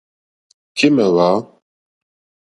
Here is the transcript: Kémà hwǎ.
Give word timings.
Kémà 0.77 1.05
hwǎ. 1.11 1.29